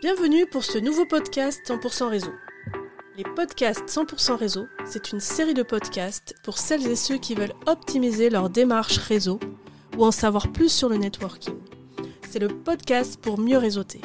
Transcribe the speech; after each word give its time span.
Bienvenue 0.00 0.46
pour 0.46 0.62
ce 0.62 0.78
nouveau 0.78 1.06
podcast 1.06 1.60
100% 1.66 2.08
réseau. 2.08 2.30
Les 3.16 3.24
podcasts 3.24 3.88
100% 3.88 4.36
réseau, 4.36 4.68
c'est 4.86 5.10
une 5.10 5.18
série 5.18 5.54
de 5.54 5.64
podcasts 5.64 6.36
pour 6.44 6.56
celles 6.56 6.86
et 6.86 6.94
ceux 6.94 7.18
qui 7.18 7.34
veulent 7.34 7.52
optimiser 7.66 8.30
leur 8.30 8.48
démarche 8.48 8.98
réseau 8.98 9.40
ou 9.96 10.04
en 10.04 10.12
savoir 10.12 10.52
plus 10.52 10.68
sur 10.68 10.88
le 10.88 10.98
networking. 10.98 11.56
C'est 12.30 12.38
le 12.38 12.46
podcast 12.46 13.20
pour 13.20 13.40
mieux 13.40 13.58
réseauter. 13.58 14.00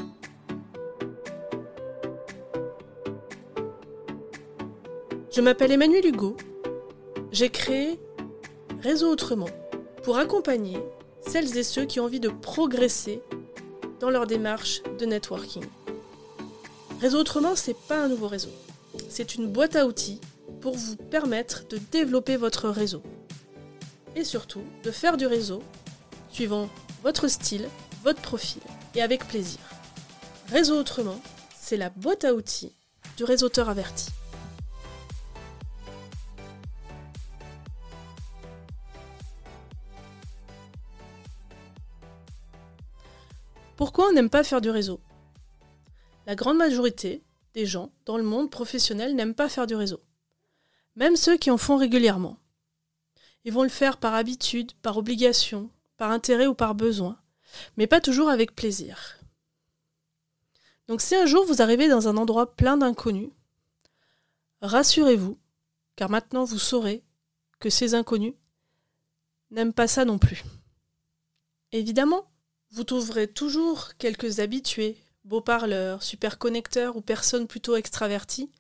Je 5.31 5.41
m'appelle 5.41 5.73
Emmanuel 5.73 6.07
Hugo. 6.07 6.35
J'ai 7.31 7.49
créé 7.49 7.99
Réseau 8.81 9.11
Autrement 9.11 9.49
pour 10.01 10.17
accompagner 10.17 10.79
celles 11.21 11.55
et 11.55 11.63
ceux 11.63 11.85
qui 11.85 11.99
ont 11.99 12.05
envie 12.05 12.19
de 12.19 12.29
progresser 12.29 13.21
dans 13.99 14.09
leur 14.09 14.25
démarche 14.25 14.81
de 14.99 15.05
networking. 15.05 15.63
Réseau 17.03 17.19
Autrement, 17.19 17.57
c'est 17.57 17.75
pas 17.75 18.01
un 18.01 18.07
nouveau 18.07 18.29
réseau. 18.29 18.53
C'est 19.09 19.35
une 19.35 19.51
boîte 19.51 19.75
à 19.75 19.85
outils 19.85 20.21
pour 20.61 20.77
vous 20.77 20.95
permettre 20.95 21.67
de 21.67 21.77
développer 21.77 22.37
votre 22.37 22.69
réseau. 22.69 23.03
Et 24.15 24.23
surtout, 24.23 24.63
de 24.85 24.89
faire 24.89 25.17
du 25.17 25.27
réseau 25.27 25.61
suivant 26.29 26.69
votre 27.03 27.27
style, 27.27 27.67
votre 28.05 28.21
profil 28.21 28.61
et 28.95 29.01
avec 29.01 29.27
plaisir. 29.27 29.59
Réseau 30.47 30.79
Autrement, 30.79 31.19
c'est 31.59 31.75
la 31.75 31.89
boîte 31.89 32.23
à 32.23 32.33
outils 32.33 32.71
du 33.17 33.25
réseauteur 33.25 33.67
averti. 33.67 34.07
Pourquoi 43.75 44.07
on 44.07 44.13
n'aime 44.13 44.29
pas 44.29 44.45
faire 44.45 44.61
du 44.61 44.69
réseau? 44.69 45.01
La 46.33 46.35
grande 46.35 46.57
majorité 46.57 47.23
des 47.53 47.67
gens 47.67 47.91
dans 48.05 48.17
le 48.17 48.23
monde 48.23 48.49
professionnel 48.49 49.13
n'aiment 49.13 49.35
pas 49.35 49.49
faire 49.49 49.67
du 49.67 49.75
réseau. 49.75 50.01
Même 50.95 51.15
ceux 51.15 51.37
qui 51.37 51.51
en 51.51 51.59
font 51.59 51.77
régulièrement. 51.77 52.39
Ils 53.45 53.53
vont 53.53 53.61
le 53.61 53.69
faire 53.69 53.97
par 53.97 54.15
habitude, 54.15 54.71
par 54.81 54.97
obligation, 54.97 55.69
par 55.95 56.09
intérêt 56.09 56.47
ou 56.47 56.55
par 56.55 56.73
besoin, 56.73 57.19
mais 57.77 57.85
pas 57.85 58.01
toujours 58.01 58.29
avec 58.29 58.55
plaisir. 58.55 59.19
Donc 60.87 61.01
si 61.01 61.13
un 61.15 61.27
jour 61.27 61.45
vous 61.45 61.61
arrivez 61.61 61.87
dans 61.87 62.07
un 62.07 62.17
endroit 62.17 62.55
plein 62.55 62.77
d'inconnus, 62.77 63.29
rassurez-vous, 64.63 65.37
car 65.95 66.09
maintenant 66.09 66.45
vous 66.45 66.57
saurez 66.57 67.03
que 67.59 67.69
ces 67.69 67.93
inconnus 67.93 68.33
n'aiment 69.51 69.71
pas 69.71 69.87
ça 69.87 70.03
non 70.03 70.17
plus. 70.17 70.41
Évidemment, 71.73 72.27
vous 72.71 72.85
trouverez 72.85 73.27
toujours 73.27 73.97
quelques 73.99 74.39
habitués, 74.39 74.97
beaux 75.23 75.41
parleurs, 75.41 76.03
super 76.03 76.37
connecteurs 76.37 76.95
ou 76.95 77.01
personnes 77.01 77.47
plutôt 77.47 77.75
extraverties 77.75 78.51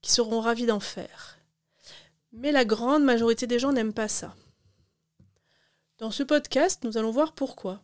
qui 0.00 0.12
seront 0.12 0.40
ravis 0.40 0.66
d'en 0.66 0.80
faire. 0.80 1.38
Mais 2.32 2.52
la 2.52 2.64
grande 2.64 3.04
majorité 3.04 3.46
des 3.46 3.58
gens 3.58 3.72
n'aiment 3.72 3.92
pas 3.92 4.08
ça. 4.08 4.34
Dans 5.98 6.10
ce 6.10 6.22
podcast, 6.22 6.82
nous 6.84 6.96
allons 6.96 7.10
voir 7.10 7.32
pourquoi. 7.32 7.82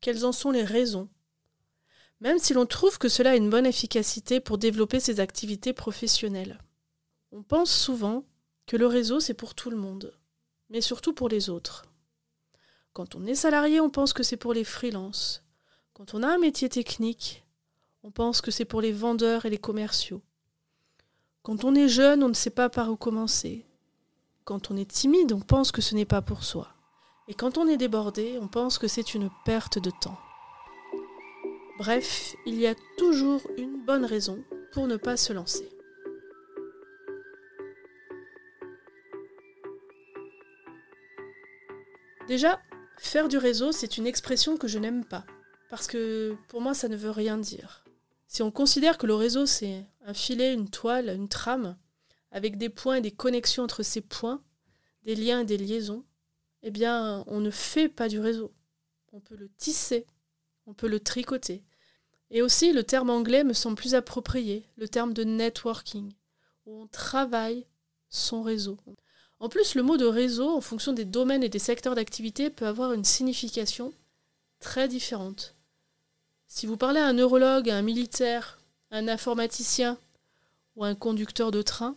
Quelles 0.00 0.24
en 0.24 0.32
sont 0.32 0.50
les 0.50 0.64
raisons? 0.64 1.08
Même 2.20 2.38
si 2.38 2.54
l'on 2.54 2.66
trouve 2.66 2.98
que 2.98 3.08
cela 3.08 3.32
a 3.32 3.36
une 3.36 3.50
bonne 3.50 3.66
efficacité 3.66 4.38
pour 4.38 4.58
développer 4.58 5.00
ses 5.00 5.20
activités 5.20 5.72
professionnelles. 5.72 6.58
On 7.32 7.42
pense 7.42 7.72
souvent 7.72 8.24
que 8.66 8.76
le 8.76 8.86
réseau 8.86 9.20
c'est 9.20 9.34
pour 9.34 9.54
tout 9.54 9.70
le 9.70 9.76
monde, 9.76 10.16
mais 10.70 10.80
surtout 10.80 11.12
pour 11.12 11.28
les 11.28 11.50
autres. 11.50 11.86
Quand 12.92 13.16
on 13.16 13.26
est 13.26 13.34
salarié, 13.34 13.80
on 13.80 13.90
pense 13.90 14.12
que 14.12 14.22
c'est 14.22 14.36
pour 14.36 14.54
les 14.54 14.62
freelances. 14.62 15.42
Quand 15.94 16.14
on 16.14 16.22
a 16.22 16.28
un 16.28 16.38
métier 16.38 16.68
technique, 16.68 17.43
on 18.04 18.12
pense 18.12 18.40
que 18.40 18.52
c'est 18.52 18.64
pour 18.64 18.80
les 18.80 18.92
vendeurs 18.92 19.44
et 19.44 19.50
les 19.50 19.58
commerciaux. 19.58 20.22
Quand 21.42 21.64
on 21.64 21.74
est 21.74 21.88
jeune, 21.88 22.22
on 22.22 22.28
ne 22.28 22.34
sait 22.34 22.50
pas 22.50 22.70
par 22.70 22.90
où 22.90 22.96
commencer. 22.96 23.66
Quand 24.44 24.70
on 24.70 24.76
est 24.76 24.88
timide, 24.88 25.32
on 25.32 25.40
pense 25.40 25.72
que 25.72 25.82
ce 25.82 25.96
n'est 25.96 26.04
pas 26.04 26.22
pour 26.22 26.44
soi. 26.44 26.68
Et 27.26 27.34
quand 27.34 27.58
on 27.58 27.66
est 27.66 27.76
débordé, 27.76 28.38
on 28.40 28.46
pense 28.46 28.78
que 28.78 28.86
c'est 28.86 29.14
une 29.14 29.30
perte 29.44 29.78
de 29.80 29.90
temps. 29.90 30.18
Bref, 31.78 32.36
il 32.46 32.54
y 32.54 32.68
a 32.68 32.76
toujours 32.96 33.42
une 33.58 33.84
bonne 33.84 34.04
raison 34.04 34.44
pour 34.72 34.86
ne 34.86 34.96
pas 34.96 35.16
se 35.16 35.32
lancer. 35.32 35.68
Déjà, 42.28 42.60
Faire 42.98 43.28
du 43.28 43.38
réseau, 43.38 43.72
c'est 43.72 43.98
une 43.98 44.06
expression 44.06 44.56
que 44.56 44.68
je 44.68 44.78
n'aime 44.78 45.04
pas, 45.04 45.24
parce 45.68 45.86
que 45.86 46.36
pour 46.48 46.60
moi, 46.60 46.74
ça 46.74 46.88
ne 46.88 46.96
veut 46.96 47.10
rien 47.10 47.36
dire. 47.36 47.83
Si 48.34 48.42
on 48.42 48.50
considère 48.50 48.98
que 48.98 49.06
le 49.06 49.14
réseau, 49.14 49.46
c'est 49.46 49.86
un 50.04 50.12
filet, 50.12 50.52
une 50.52 50.68
toile, 50.68 51.08
une 51.08 51.28
trame, 51.28 51.76
avec 52.32 52.58
des 52.58 52.68
points 52.68 52.96
et 52.96 53.00
des 53.00 53.12
connexions 53.12 53.62
entre 53.62 53.84
ces 53.84 54.00
points, 54.00 54.42
des 55.04 55.14
liens 55.14 55.42
et 55.42 55.44
des 55.44 55.56
liaisons, 55.56 56.04
eh 56.64 56.72
bien, 56.72 57.22
on 57.28 57.38
ne 57.38 57.52
fait 57.52 57.88
pas 57.88 58.08
du 58.08 58.18
réseau. 58.18 58.52
On 59.12 59.20
peut 59.20 59.36
le 59.36 59.50
tisser, 59.50 60.04
on 60.66 60.74
peut 60.74 60.88
le 60.88 60.98
tricoter. 60.98 61.62
Et 62.32 62.42
aussi, 62.42 62.72
le 62.72 62.82
terme 62.82 63.08
anglais 63.08 63.44
me 63.44 63.52
semble 63.52 63.76
plus 63.76 63.94
approprié, 63.94 64.68
le 64.78 64.88
terme 64.88 65.14
de 65.14 65.22
networking, 65.22 66.12
où 66.66 66.82
on 66.82 66.88
travaille 66.88 67.68
son 68.08 68.42
réseau. 68.42 68.78
En 69.38 69.48
plus, 69.48 69.76
le 69.76 69.84
mot 69.84 69.96
de 69.96 70.06
réseau, 70.06 70.50
en 70.56 70.60
fonction 70.60 70.92
des 70.92 71.04
domaines 71.04 71.44
et 71.44 71.48
des 71.48 71.60
secteurs 71.60 71.94
d'activité, 71.94 72.50
peut 72.50 72.66
avoir 72.66 72.94
une 72.94 73.04
signification 73.04 73.94
très 74.58 74.88
différente. 74.88 75.54
Si 76.54 76.66
vous 76.66 76.76
parlez 76.76 77.00
à 77.00 77.08
un 77.08 77.14
neurologue, 77.14 77.68
à 77.68 77.76
un 77.76 77.82
militaire, 77.82 78.60
à 78.92 78.98
un 78.98 79.08
informaticien 79.08 79.98
ou 80.76 80.84
à 80.84 80.86
un 80.86 80.94
conducteur 80.94 81.50
de 81.50 81.62
train, 81.62 81.96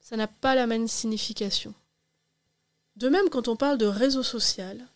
ça 0.00 0.16
n'a 0.16 0.26
pas 0.26 0.54
la 0.54 0.66
même 0.66 0.88
signification. 0.88 1.74
De 2.96 3.10
même, 3.10 3.28
quand 3.28 3.46
on 3.46 3.56
parle 3.56 3.76
de 3.76 3.84
réseau 3.84 4.22
social, 4.22 4.88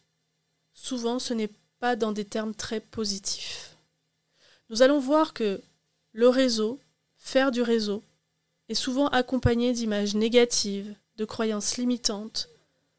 souvent 0.72 1.18
ce 1.18 1.34
n'est 1.34 1.50
pas 1.80 1.96
dans 1.96 2.12
des 2.12 2.24
termes 2.24 2.54
très 2.54 2.80
positifs. 2.80 3.76
Nous 4.70 4.80
allons 4.80 5.00
voir 5.00 5.34
que 5.34 5.60
le 6.12 6.30
réseau, 6.30 6.80
faire 7.18 7.50
du 7.50 7.60
réseau, 7.60 8.02
est 8.70 8.74
souvent 8.74 9.08
accompagné 9.08 9.74
d'images 9.74 10.14
négatives, 10.14 10.94
de 11.18 11.26
croyances 11.26 11.76
limitantes, 11.76 12.48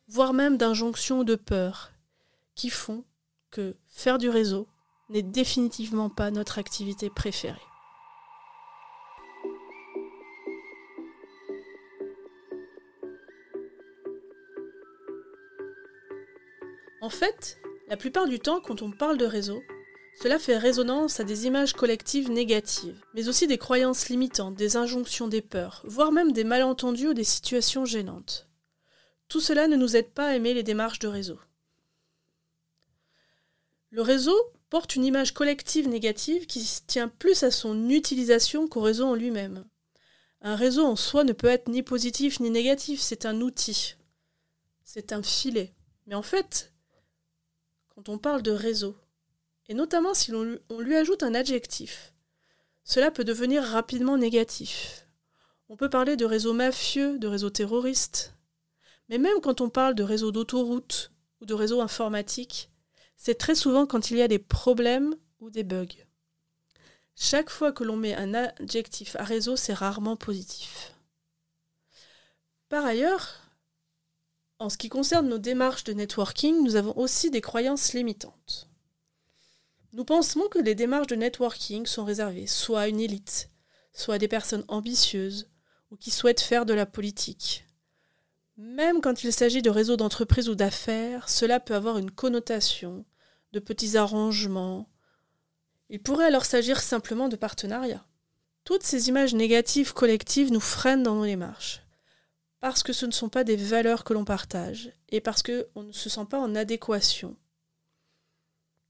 voire 0.08 0.34
même 0.34 0.58
d'injonctions 0.58 1.22
ou 1.22 1.24
de 1.24 1.34
peurs, 1.34 1.92
qui 2.54 2.70
font 2.70 3.04
que 3.50 3.76
faire 3.88 4.20
du 4.20 4.30
réseau 4.30 4.68
n'est 5.14 5.24
définitivement 5.24 6.10
pas 6.10 6.32
notre 6.32 6.60
activité 6.60 7.10
préférée. 7.10 7.62
En 17.02 17.10
fait, 17.10 17.58
la 17.90 17.98
plupart 17.98 18.28
du 18.28 18.40
temps, 18.40 18.62
quand 18.62 18.82
on 18.82 18.92
parle 18.92 19.18
de 19.18 19.26
réseau, 19.26 19.62
cela 20.22 20.40
fait 20.40 20.58
résonance 20.58 21.20
à 21.20 21.24
des 21.24 21.48
images 21.48 21.74
collectives 21.74 22.32
négatives, 22.32 23.04
mais 23.14 23.28
aussi 23.28 23.46
des 23.46 23.58
croyances 23.58 24.10
limitantes, 24.10 24.56
des 24.56 24.78
injonctions, 24.78 25.28
des 25.28 25.42
peurs, 25.42 25.82
voire 25.86 26.12
même 26.12 26.32
des 26.32 26.44
malentendus 26.44 27.10
ou 27.10 27.14
des 27.14 27.24
situations 27.24 27.84
gênantes. 27.84 28.48
Tout 29.28 29.42
cela 29.42 29.68
ne 29.68 29.76
nous 29.76 29.96
aide 29.96 30.12
pas 30.12 30.28
à 30.28 30.36
aimer 30.36 30.54
les 30.54 30.64
démarches 30.64 31.00
de 31.00 31.08
réseau. 31.08 31.40
Le 33.90 34.02
réseau 34.02 34.38
porte 34.74 34.96
une 34.96 35.06
image 35.06 35.36
collective 35.36 35.88
négative 35.88 36.48
qui 36.48 36.68
tient 36.88 37.08
plus 37.08 37.44
à 37.44 37.52
son 37.52 37.92
utilisation 37.92 38.68
qu'au 38.68 38.82
réseau 38.82 39.06
en 39.06 39.14
lui-même. 39.14 39.66
Un 40.42 40.56
réseau 40.56 40.84
en 40.84 40.96
soi 40.96 41.24
ne 41.24 41.32
peut 41.32 41.46
être 41.46 41.68
ni 41.68 41.84
positif 41.84 42.40
ni 42.40 42.50
négatif, 42.50 43.00
c'est 43.00 43.28
un 43.28 43.40
outil. 43.42 43.98
C'est 44.84 45.14
un 45.14 45.22
filet. 45.22 45.76
Mais 46.08 46.16
en 46.16 46.24
fait, 46.24 46.74
quand 47.90 48.10
on 48.10 48.18
parle 48.18 48.42
de 48.42 48.50
réseau, 48.50 48.96
et 49.70 49.76
notamment 49.76 50.16
si 50.16 50.32
l'on 50.32 50.58
lui 50.80 50.96
ajoute 50.96 51.22
un 51.22 51.36
adjectif. 51.36 52.16
Cela 52.84 53.12
peut 53.12 53.24
devenir 53.24 53.62
rapidement 53.62 54.18
négatif. 54.18 55.08
On 55.70 55.78
peut 55.78 55.92
parler 55.92 56.16
de 56.16 56.26
réseau 56.26 56.54
mafieux, 56.54 57.20
de 57.20 57.28
réseau 57.28 57.52
terroriste. 57.52 58.34
Mais 59.08 59.20
même 59.20 59.40
quand 59.40 59.62
on 59.62 59.70
parle 59.70 59.94
de 59.94 60.02
réseau 60.02 60.32
d'autoroute 60.32 61.12
ou 61.42 61.46
de 61.46 61.54
réseau 61.54 61.80
informatique, 61.80 62.72
c'est 63.16 63.38
très 63.38 63.56
souvent 63.56 63.86
quand 63.86 64.12
il 64.12 64.18
y 64.18 64.22
a 64.22 64.28
des 64.28 64.40
problèmes 64.40 65.16
ou 65.40 65.50
des 65.50 65.64
bugs. 65.64 65.88
Chaque 67.16 67.50
fois 67.50 67.72
que 67.72 67.84
l'on 67.84 67.98
met 67.98 68.16
un 68.16 68.34
adjectif 68.34 69.16
à 69.18 69.24
réseau, 69.24 69.56
c'est 69.56 69.74
rarement 69.74 70.16
positif. 70.16 70.94
Par 72.70 72.86
ailleurs, 72.86 73.40
en 74.60 74.70
ce 74.70 74.78
qui 74.78 74.90
concerne 74.90 75.28
nos 75.28 75.38
démarches 75.38 75.84
de 75.84 75.94
networking, 75.94 76.64
nous 76.64 76.76
avons 76.76 76.98
aussi 76.98 77.30
des 77.30 77.42
croyances 77.42 77.94
limitantes. 77.94 78.70
Nous 79.92 80.06
pensons 80.06 80.48
que 80.50 80.58
les 80.58 80.74
démarches 80.74 81.08
de 81.08 81.16
networking 81.16 81.86
sont 81.86 82.04
réservées 82.04 82.48
soit 82.48 82.82
à 82.82 82.88
une 82.88 83.00
élite, 83.00 83.52
soit 83.94 84.16
à 84.16 84.18
des 84.18 84.28
personnes 84.28 84.66
ambitieuses 84.68 85.52
ou 85.92 85.98
qui 85.98 86.10
souhaitent 86.10 86.42
faire 86.42 86.66
de 86.66 86.74
la 86.74 86.88
politique. 86.88 87.66
Même 88.58 89.02
quand 89.02 89.24
il 89.24 89.34
s'agit 89.34 89.62
de 89.62 89.70
réseaux 89.70 89.98
d'entreprise 89.98 90.48
ou 90.48 90.56
d'affaires, 90.56 91.28
cela 91.28 91.60
peut 91.60 91.74
avoir 91.74 91.98
une 91.98 92.12
connotation 92.12 93.06
de 93.52 93.60
petits 93.60 93.98
arrangements. 93.98 94.90
Il 95.90 96.02
pourrait 96.02 96.26
alors 96.26 96.46
s'agir 96.46 96.80
simplement 96.80 97.30
de 97.30 97.36
partenariat. 97.36 98.06
Toutes 98.64 98.84
ces 98.84 99.10
images 99.10 99.34
négatives 99.34 99.94
collectives 99.94 100.52
nous 100.52 100.60
freinent 100.60 101.04
dans 101.04 101.16
nos 101.16 101.26
démarches, 101.26 101.82
parce 102.60 102.84
que 102.84 102.94
ce 102.94 103.06
ne 103.06 103.12
sont 103.12 103.30
pas 103.30 103.44
des 103.44 103.58
valeurs 103.58 104.04
que 104.04 104.14
l'on 104.14 104.24
partage, 104.24 104.92
et 105.10 105.20
parce 105.20 105.44
qu'on 105.44 105.84
ne 105.84 105.92
se 105.92 106.10
sent 106.10 106.26
pas 106.30 106.40
en 106.40 106.56
adéquation 106.56 107.36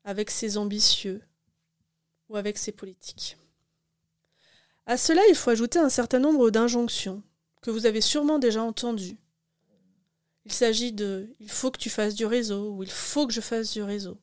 avec 0.04 0.30
ses 0.30 0.58
ambitieux 0.58 1.22
ou 2.28 2.36
avec 2.36 2.58
ses 2.58 2.74
politiques. 2.74 3.38
À 4.86 4.98
cela, 4.98 5.22
il 5.30 5.36
faut 5.36 5.50
ajouter 5.50 5.80
un 5.80 5.90
certain 5.90 6.20
nombre 6.20 6.50
d'injonctions 6.50 7.24
que 7.62 7.72
vous 7.72 7.86
avez 7.86 8.02
sûrement 8.02 8.38
déjà 8.38 8.62
entendues. 8.62 9.18
Il 10.46 10.52
s'agit 10.52 10.92
de 10.92 11.34
il 11.40 11.50
faut 11.50 11.72
que 11.72 11.80
tu 11.80 11.90
fasses 11.90 12.16
du 12.16 12.26
réseau 12.26 12.72
ou 12.72 12.84
il 12.84 12.92
faut 12.92 13.28
que 13.28 13.34
je 13.34 13.42
fasse 13.42 13.74
du 13.74 13.82
réseau. 13.82 14.20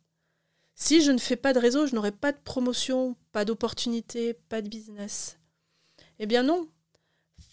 Si 0.75 1.03
je 1.03 1.11
ne 1.13 1.19
fais 1.19 1.37
pas 1.37 1.53
de 1.53 1.59
réseau, 1.59 1.87
je 1.87 1.95
n'aurai 1.95 2.13
pas 2.13 2.33
de 2.33 2.39
promotion, 2.39 3.17
pas 3.33 3.45
d'opportunité, 3.45 4.35
pas 4.35 4.63
de 4.63 4.69
business. 4.69 5.39
Eh 6.19 6.27
bien 6.27 6.43
non, 6.43 6.69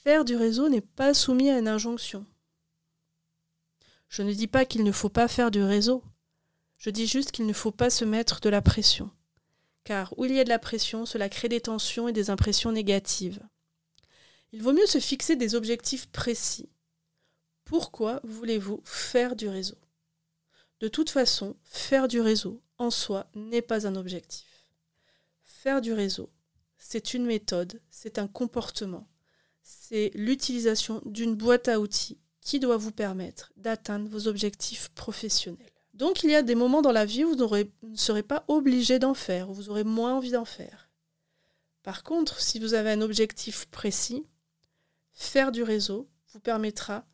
faire 0.03 0.25
du 0.25 0.35
réseau 0.35 0.69
n'est 0.69 0.81
pas 0.81 1.13
soumis 1.13 1.49
à 1.49 1.59
une 1.59 1.67
injonction. 1.67 2.25
Je 4.09 4.21
ne 4.21 4.33
dis 4.33 4.47
pas 4.47 4.65
qu'il 4.65 4.83
ne 4.83 4.91
faut 4.91 5.09
pas 5.09 5.27
faire 5.27 5.51
du 5.51 5.61
réseau, 5.61 6.03
je 6.77 6.89
dis 6.89 7.07
juste 7.07 7.31
qu'il 7.31 7.45
ne 7.45 7.53
faut 7.53 7.71
pas 7.71 7.89
se 7.89 8.05
mettre 8.05 8.39
de 8.39 8.49
la 8.49 8.61
pression 8.61 9.11
car 9.87 10.13
où 10.17 10.25
il 10.25 10.33
y 10.33 10.39
a 10.41 10.43
de 10.43 10.49
la 10.49 10.59
pression, 10.59 11.05
cela 11.05 11.29
crée 11.29 11.47
des 11.47 11.61
tensions 11.61 12.09
et 12.09 12.11
des 12.11 12.29
impressions 12.29 12.73
négatives. 12.73 13.39
Il 14.51 14.61
vaut 14.61 14.73
mieux 14.73 14.85
se 14.85 14.99
fixer 14.99 15.37
des 15.37 15.55
objectifs 15.55 16.07
précis. 16.07 16.69
Pourquoi 17.67 18.21
voulez-vous 18.23 18.81
faire 18.85 19.35
du 19.35 19.49
réseau? 19.49 19.75
De 20.79 20.87
toute 20.87 21.09
façon, 21.09 21.57
faire 21.65 22.07
du 22.07 22.21
réseau 22.21 22.61
en 22.77 22.89
soi 22.89 23.29
n'est 23.35 23.61
pas 23.61 23.85
un 23.85 23.97
objectif. 23.97 24.47
Faire 25.43 25.81
du 25.81 25.91
réseau, 25.91 26.29
c'est 26.77 27.13
une 27.13 27.25
méthode, 27.25 27.81
c'est 27.89 28.19
un 28.19 28.27
comportement, 28.29 29.09
c'est 29.63 30.11
l'utilisation 30.13 31.01
d'une 31.03 31.35
boîte 31.35 31.67
à 31.67 31.81
outils 31.81 32.21
qui 32.39 32.61
doit 32.61 32.77
vous 32.77 32.93
permettre 32.93 33.51
d'atteindre 33.57 34.07
vos 34.07 34.29
objectifs 34.29 34.87
professionnels. 34.95 35.73
Donc 35.93 36.23
il 36.23 36.29
y 36.29 36.35
a 36.35 36.43
des 36.43 36.55
moments 36.55 36.81
dans 36.81 36.93
la 36.93 37.03
vie 37.03 37.25
où 37.25 37.35
vous, 37.35 37.57
ne 37.83 37.97
serez 37.97 38.23
pas 38.23 38.45
obligé 38.47 38.97
d'en 38.97 39.13
faire, 39.13 39.49
où 39.49 39.53
vous 39.53 39.69
aurez 39.69 39.83
moins 39.83 40.15
envie 40.15 40.31
d'en 40.31 40.45
faire. 40.45 40.89
Par 41.83 42.03
contre, 42.03 42.39
si 42.39 42.59
vous 42.59 42.75
avez 42.75 42.91
un 42.91 43.01
objectif 43.01 43.65
précis, 43.65 44.25
faire 45.11 45.51
du 45.51 45.63
réseau 45.63 46.07
vous 46.31 46.39
permettra 46.39 47.05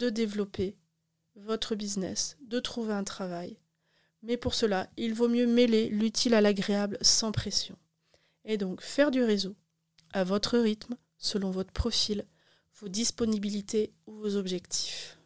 de 0.00 0.08
développer 0.08 0.78
votre 1.36 1.74
business, 1.74 2.38
de 2.40 2.58
trouver 2.58 2.94
un 2.94 3.04
travail. 3.04 3.58
Mais 4.22 4.38
pour 4.38 4.54
cela, 4.54 4.88
il 4.96 5.12
vaut 5.12 5.28
mieux 5.28 5.46
mêler 5.46 5.88
l'utile 5.88 6.34
à 6.34 6.40
l'agréable 6.40 6.96
sans 7.02 7.32
pression. 7.32 7.76
Et 8.46 8.56
donc 8.56 8.80
faire 8.80 9.10
du 9.10 9.22
réseau 9.22 9.54
à 10.12 10.24
votre 10.24 10.58
rythme, 10.58 10.96
selon 11.18 11.50
votre 11.50 11.72
profil, 11.72 12.26
vos 12.80 12.88
disponibilités 12.88 13.92
ou 14.06 14.14
vos 14.14 14.36
objectifs. 14.36 15.18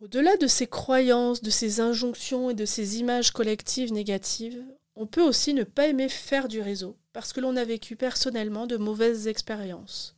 Au-delà 0.00 0.36
de 0.36 0.48
ces 0.48 0.66
croyances, 0.66 1.40
de 1.40 1.50
ces 1.50 1.80
injonctions 1.80 2.50
et 2.50 2.54
de 2.54 2.64
ces 2.64 2.98
images 2.98 3.30
collectives 3.30 3.92
négatives, 3.92 4.64
on 4.96 5.06
peut 5.06 5.22
aussi 5.22 5.54
ne 5.54 5.62
pas 5.62 5.86
aimer 5.86 6.08
faire 6.08 6.48
du 6.48 6.60
réseau 6.60 6.98
parce 7.12 7.32
que 7.32 7.40
l'on 7.40 7.56
a 7.56 7.64
vécu 7.64 7.94
personnellement 7.94 8.66
de 8.66 8.76
mauvaises 8.76 9.28
expériences, 9.28 10.16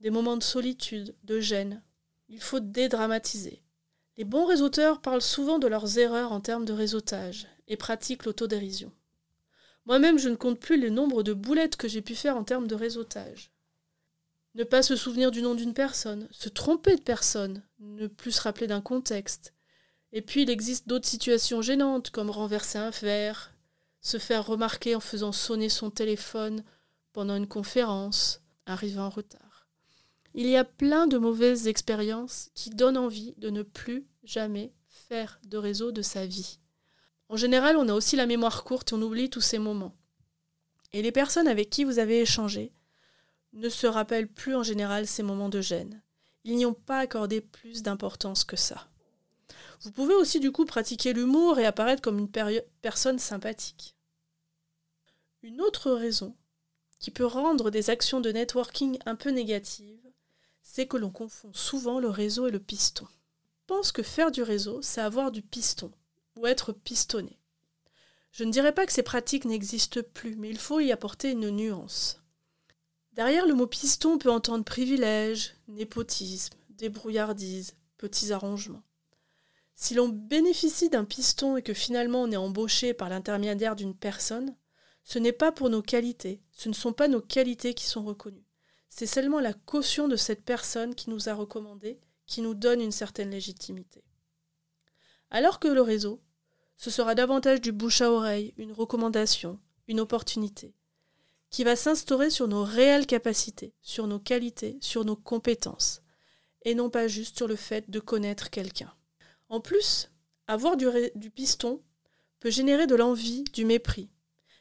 des 0.00 0.10
moments 0.10 0.38
de 0.38 0.42
solitude, 0.42 1.14
de 1.24 1.38
gêne. 1.38 1.82
Il 2.30 2.40
faut 2.40 2.60
dédramatiser. 2.60 3.60
Les 4.16 4.24
bons 4.24 4.46
réseauteurs 4.46 5.00
parlent 5.00 5.20
souvent 5.20 5.58
de 5.58 5.66
leurs 5.66 5.98
erreurs 5.98 6.30
en 6.30 6.40
termes 6.40 6.64
de 6.64 6.72
réseautage 6.72 7.48
et 7.66 7.76
pratiquent 7.76 8.24
l'autodérision. 8.24 8.92
Moi-même, 9.84 10.18
je 10.18 10.28
ne 10.28 10.36
compte 10.36 10.60
plus 10.60 10.80
le 10.80 10.90
nombre 10.90 11.24
de 11.24 11.32
boulettes 11.32 11.76
que 11.76 11.88
j'ai 11.88 12.02
pu 12.02 12.14
faire 12.14 12.36
en 12.36 12.44
termes 12.44 12.68
de 12.68 12.76
réseautage. 12.76 13.50
Ne 14.54 14.62
pas 14.62 14.82
se 14.82 14.94
souvenir 14.94 15.32
du 15.32 15.42
nom 15.42 15.56
d'une 15.56 15.74
personne, 15.74 16.28
se 16.30 16.48
tromper 16.48 16.94
de 16.94 17.02
personne, 17.02 17.64
ne 17.80 18.06
plus 18.06 18.32
se 18.32 18.42
rappeler 18.42 18.68
d'un 18.68 18.80
contexte. 18.80 19.52
Et 20.12 20.22
puis 20.22 20.42
il 20.42 20.50
existe 20.50 20.86
d'autres 20.86 21.08
situations 21.08 21.62
gênantes, 21.62 22.10
comme 22.10 22.30
renverser 22.30 22.78
un 22.78 22.90
verre, 22.90 23.52
se 24.00 24.18
faire 24.18 24.46
remarquer 24.46 24.94
en 24.94 25.00
faisant 25.00 25.32
sonner 25.32 25.68
son 25.68 25.90
téléphone 25.90 26.62
pendant 27.12 27.34
une 27.36 27.48
conférence, 27.48 28.40
arriver 28.66 29.00
en 29.00 29.10
retard. 29.10 29.49
Il 30.34 30.46
y 30.46 30.56
a 30.56 30.64
plein 30.64 31.06
de 31.06 31.18
mauvaises 31.18 31.66
expériences 31.66 32.50
qui 32.54 32.70
donnent 32.70 32.96
envie 32.98 33.34
de 33.38 33.50
ne 33.50 33.62
plus 33.62 34.06
jamais 34.22 34.72
faire 34.86 35.40
de 35.44 35.58
réseau 35.58 35.92
de 35.92 36.02
sa 36.02 36.26
vie. 36.26 36.58
En 37.28 37.36
général, 37.36 37.76
on 37.76 37.88
a 37.88 37.94
aussi 37.94 38.16
la 38.16 38.26
mémoire 38.26 38.64
courte 38.64 38.92
et 38.92 38.94
on 38.94 39.02
oublie 39.02 39.30
tous 39.30 39.40
ces 39.40 39.58
moments. 39.58 39.96
Et 40.92 41.02
les 41.02 41.12
personnes 41.12 41.48
avec 41.48 41.70
qui 41.70 41.84
vous 41.84 41.98
avez 41.98 42.20
échangé, 42.20 42.72
ne 43.52 43.68
se 43.68 43.86
rappellent 43.86 44.28
plus 44.28 44.54
en 44.54 44.62
général 44.62 45.06
ces 45.06 45.22
moments 45.22 45.48
de 45.48 45.60
gêne. 45.60 46.02
Ils 46.44 46.56
n'y 46.56 46.66
ont 46.66 46.74
pas 46.74 46.98
accordé 46.98 47.40
plus 47.40 47.82
d'importance 47.82 48.44
que 48.44 48.56
ça. 48.56 48.88
Vous 49.82 49.90
pouvez 49.90 50.14
aussi 50.14 50.40
du 50.40 50.52
coup 50.52 50.64
pratiquer 50.64 51.12
l'humour 51.12 51.58
et 51.58 51.66
apparaître 51.66 52.02
comme 52.02 52.18
une 52.18 52.30
personne 52.82 53.18
sympathique. 53.18 53.96
Une 55.42 55.60
autre 55.60 55.90
raison 55.90 56.36
qui 56.98 57.10
peut 57.10 57.24
rendre 57.24 57.70
des 57.70 57.90
actions 57.90 58.20
de 58.20 58.30
networking 58.30 58.98
un 59.06 59.16
peu 59.16 59.30
négatives, 59.30 60.09
c'est 60.62 60.86
que 60.86 60.96
l'on 60.96 61.10
confond 61.10 61.52
souvent 61.52 62.00
le 62.00 62.08
réseau 62.08 62.46
et 62.46 62.50
le 62.50 62.60
piston. 62.60 63.06
Je 63.06 63.74
pense 63.74 63.92
que 63.92 64.02
faire 64.02 64.30
du 64.30 64.42
réseau, 64.42 64.82
c'est 64.82 65.00
avoir 65.00 65.30
du 65.30 65.42
piston, 65.42 65.92
ou 66.36 66.46
être 66.46 66.72
pistonné. 66.72 67.38
Je 68.32 68.44
ne 68.44 68.52
dirais 68.52 68.72
pas 68.72 68.86
que 68.86 68.92
ces 68.92 69.02
pratiques 69.02 69.44
n'existent 69.44 70.00
plus, 70.14 70.36
mais 70.36 70.50
il 70.50 70.58
faut 70.58 70.80
y 70.80 70.92
apporter 70.92 71.32
une 71.32 71.50
nuance. 71.50 72.20
Derrière 73.12 73.46
le 73.46 73.54
mot 73.54 73.66
piston, 73.66 74.14
on 74.14 74.18
peut 74.18 74.30
entendre 74.30 74.64
privilège, 74.64 75.54
népotisme, 75.68 76.54
débrouillardise, 76.70 77.74
petits 77.98 78.32
arrangements. 78.32 78.82
Si 79.74 79.94
l'on 79.94 80.08
bénéficie 80.08 80.90
d'un 80.90 81.04
piston 81.04 81.56
et 81.56 81.62
que 81.62 81.74
finalement 81.74 82.22
on 82.22 82.30
est 82.30 82.36
embauché 82.36 82.94
par 82.94 83.08
l'intermédiaire 83.08 83.76
d'une 83.76 83.96
personne, 83.96 84.54
ce 85.04 85.18
n'est 85.18 85.32
pas 85.32 85.52
pour 85.52 85.70
nos 85.70 85.82
qualités, 85.82 86.40
ce 86.52 86.68
ne 86.68 86.74
sont 86.74 86.92
pas 86.92 87.08
nos 87.08 87.20
qualités 87.20 87.74
qui 87.74 87.86
sont 87.86 88.04
reconnues. 88.04 88.46
C'est 88.90 89.06
seulement 89.06 89.40
la 89.40 89.54
caution 89.54 90.06
de 90.06 90.16
cette 90.16 90.44
personne 90.44 90.94
qui 90.94 91.08
nous 91.08 91.30
a 91.30 91.34
recommandé 91.34 91.98
qui 92.26 92.42
nous 92.42 92.54
donne 92.54 92.80
une 92.80 92.92
certaine 92.92 93.30
légitimité. 93.30 94.04
Alors 95.30 95.58
que 95.58 95.68
le 95.68 95.82
réseau, 95.82 96.20
ce 96.76 96.90
sera 96.90 97.14
davantage 97.14 97.60
du 97.60 97.72
bouche 97.72 98.02
à 98.02 98.10
oreille, 98.12 98.54
une 98.56 98.72
recommandation, 98.72 99.58
une 99.88 100.00
opportunité 100.00 100.74
qui 101.50 101.64
va 101.64 101.74
s'instaurer 101.74 102.30
sur 102.30 102.46
nos 102.46 102.62
réelles 102.62 103.06
capacités, 103.06 103.74
sur 103.82 104.06
nos 104.06 104.20
qualités, 104.20 104.78
sur 104.80 105.04
nos 105.04 105.16
compétences, 105.16 106.00
et 106.62 106.74
non 106.74 106.90
pas 106.90 107.08
juste 107.08 107.36
sur 107.36 107.48
le 107.48 107.56
fait 107.56 107.90
de 107.90 107.98
connaître 107.98 108.50
quelqu'un. 108.50 108.94
En 109.48 109.60
plus, 109.60 110.10
avoir 110.46 110.76
du, 110.76 110.88
piston 111.34 111.82
peut 112.38 112.50
générer 112.50 112.86
de 112.86 112.94
l'envie, 112.94 113.42
du 113.52 113.64
mépris. 113.64 114.08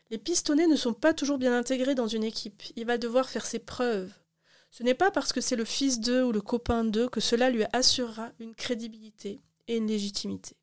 Les 0.10 0.18
pistonnés 0.18 0.66
ne 0.66 0.76
sont 0.76 0.96
pas 0.96 1.14
toujours 1.14 1.38
bien 1.38 1.56
intégrés 1.56 1.94
dans 1.94 2.08
une 2.08 2.24
équipe, 2.24 2.64
il 2.76 2.86
va 2.86 2.98
devoir 2.98 3.30
faire 3.30 3.46
ses 3.46 3.60
preuves. 3.60 4.12
Ce 4.72 4.84
n'est 4.84 4.94
pas 4.94 5.12
parce 5.12 5.34
que 5.34 5.42
c'est 5.42 5.56
le 5.56 5.66
fils 5.66 6.00
d'eux 6.00 6.24
ou 6.24 6.32
le 6.32 6.42
copain 6.42 6.84
d'eux 6.84 7.10
que 7.10 7.20
cela 7.20 7.50
lui 7.50 7.64
assurera 7.74 8.32
une 8.40 8.56
crédibilité 8.56 9.42
et 9.68 9.78
une 9.78 9.88
légitimité. 9.88 10.56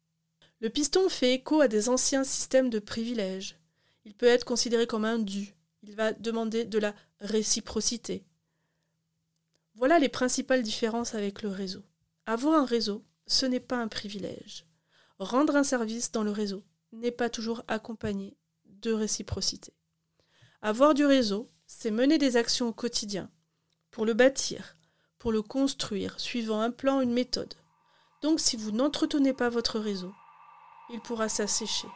Le 0.60 0.70
piston 0.70 1.08
fait 1.08 1.34
écho 1.34 1.60
à 1.60 1.68
des 1.68 1.88
anciens 1.88 2.24
systèmes 2.24 2.70
de 2.70 2.78
privilèges. 2.78 3.58
Il 4.04 4.14
peut 4.14 4.26
être 4.26 4.44
considéré 4.44 4.86
comme 4.86 5.04
un 5.04 5.18
dû, 5.18 5.54
il 5.82 5.94
va 5.94 6.12
demander 6.12 6.64
de 6.64 6.78
la 6.78 6.94
réciprocité. 7.20 8.24
Voilà 9.74 9.98
les 9.98 10.08
principales 10.08 10.62
différences 10.62 11.14
avec 11.14 11.42
le 11.42 11.50
réseau. 11.50 11.82
Avoir 12.24 12.58
un 12.60 12.64
réseau, 12.64 13.04
ce 13.26 13.44
n'est 13.44 13.60
pas 13.60 13.76
un 13.76 13.88
privilège. 13.88 14.66
Rendre 15.18 15.56
un 15.56 15.64
service 15.64 16.12
dans 16.12 16.22
le 16.22 16.30
réseau 16.30 16.64
n'est 16.92 17.10
pas 17.10 17.28
toujours 17.28 17.62
accompagné 17.68 18.36
de 18.64 18.92
réciprocité. 18.92 19.74
Avoir 20.62 20.94
du 20.94 21.04
réseau, 21.04 21.50
c'est 21.66 21.90
mener 21.90 22.18
des 22.18 22.36
actions 22.36 22.68
au 22.68 22.72
quotidien, 22.72 23.30
pour 23.96 24.04
le 24.04 24.12
bâtir, 24.12 24.76
pour 25.18 25.32
le 25.32 25.40
construire, 25.40 26.20
suivant 26.20 26.60
un 26.60 26.70
plan, 26.70 27.00
une 27.00 27.14
méthode. 27.14 27.54
Donc 28.20 28.40
si 28.40 28.54
vous 28.54 28.70
n'entretenez 28.70 29.32
pas 29.32 29.48
votre 29.48 29.78
réseau, 29.78 30.12
il 30.92 31.00
pourra 31.00 31.30
s'assécher, 31.30 31.88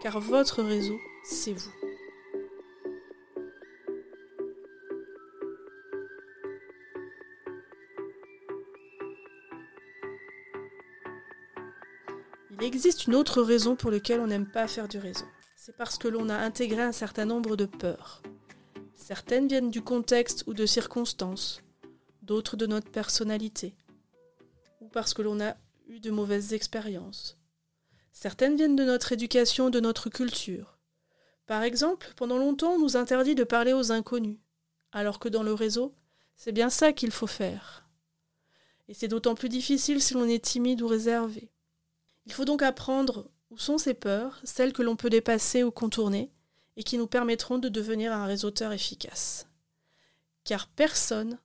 car 0.00 0.18
votre 0.18 0.62
réseau, 0.62 0.98
c'est 1.24 1.52
vous. 1.52 1.70
Il 12.50 12.64
existe 12.64 13.06
une 13.06 13.14
autre 13.14 13.42
raison 13.42 13.76
pour 13.76 13.90
laquelle 13.90 14.20
on 14.20 14.26
n'aime 14.26 14.50
pas 14.50 14.66
faire 14.68 14.88
du 14.88 14.96
réseau. 14.96 15.26
C'est 15.54 15.76
parce 15.76 15.98
que 15.98 16.08
l'on 16.08 16.30
a 16.30 16.36
intégré 16.36 16.80
un 16.80 16.92
certain 16.92 17.26
nombre 17.26 17.56
de 17.56 17.66
peurs. 17.66 18.22
Certaines 19.04 19.48
viennent 19.48 19.72
du 19.72 19.82
contexte 19.82 20.44
ou 20.46 20.54
de 20.54 20.64
circonstances, 20.64 21.60
d'autres 22.22 22.56
de 22.56 22.66
notre 22.66 22.88
personnalité, 22.88 23.74
ou 24.80 24.86
parce 24.86 25.12
que 25.12 25.22
l'on 25.22 25.40
a 25.40 25.56
eu 25.88 25.98
de 25.98 26.12
mauvaises 26.12 26.52
expériences. 26.52 27.36
Certaines 28.12 28.54
viennent 28.54 28.76
de 28.76 28.84
notre 28.84 29.10
éducation, 29.10 29.70
de 29.70 29.80
notre 29.80 30.08
culture. 30.08 30.78
Par 31.46 31.64
exemple, 31.64 32.12
pendant 32.14 32.38
longtemps, 32.38 32.74
on 32.74 32.78
nous 32.78 32.96
interdit 32.96 33.34
de 33.34 33.42
parler 33.42 33.72
aux 33.72 33.90
inconnus, 33.90 34.38
alors 34.92 35.18
que 35.18 35.28
dans 35.28 35.42
le 35.42 35.52
réseau, 35.52 35.96
c'est 36.36 36.52
bien 36.52 36.70
ça 36.70 36.92
qu'il 36.92 37.10
faut 37.10 37.26
faire. 37.26 37.88
Et 38.86 38.94
c'est 38.94 39.08
d'autant 39.08 39.34
plus 39.34 39.48
difficile 39.48 40.00
si 40.00 40.14
l'on 40.14 40.28
est 40.28 40.44
timide 40.44 40.80
ou 40.80 40.86
réservé. 40.86 41.50
Il 42.24 42.32
faut 42.32 42.44
donc 42.44 42.62
apprendre 42.62 43.32
où 43.50 43.58
sont 43.58 43.78
ces 43.78 43.94
peurs, 43.94 44.40
celles 44.44 44.72
que 44.72 44.82
l'on 44.82 44.94
peut 44.94 45.10
dépasser 45.10 45.64
ou 45.64 45.72
contourner, 45.72 46.30
et 46.76 46.84
qui 46.84 46.98
nous 46.98 47.06
permettront 47.06 47.58
de 47.58 47.68
devenir 47.68 48.12
un 48.12 48.26
réseauteur 48.26 48.72
efficace. 48.72 49.46
Car 50.44 50.68
personne 50.68 51.38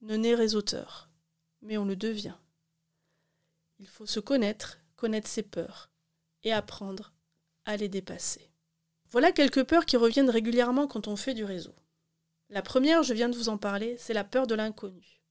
ne 0.00 0.16
naît 0.16 0.34
réseauteur, 0.34 1.08
mais 1.60 1.78
on 1.78 1.84
le 1.84 1.96
devient. 1.96 2.34
Il 3.78 3.88
faut 3.88 4.06
se 4.06 4.20
connaître, 4.20 4.78
connaître 4.96 5.28
ses 5.28 5.42
peurs, 5.42 5.90
et 6.42 6.52
apprendre 6.52 7.12
à 7.64 7.76
les 7.76 7.88
dépasser. 7.88 8.50
Voilà 9.10 9.30
quelques 9.30 9.64
peurs 9.64 9.86
qui 9.86 9.96
reviennent 9.96 10.30
régulièrement 10.30 10.86
quand 10.86 11.06
on 11.06 11.16
fait 11.16 11.34
du 11.34 11.44
réseau. 11.44 11.74
La 12.48 12.62
première, 12.62 13.02
je 13.02 13.14
viens 13.14 13.28
de 13.28 13.36
vous 13.36 13.48
en 13.48 13.58
parler, 13.58 13.96
c'est 13.98 14.14
la 14.14 14.24
peur 14.24 14.46
de 14.46 14.54
l'inconnu. 14.54 15.22